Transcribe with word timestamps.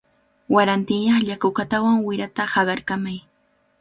Warantinyaqlla 0.53 1.35
kukatawan 1.43 1.97
wirata 2.07 2.43
haqarkamay. 2.55 3.17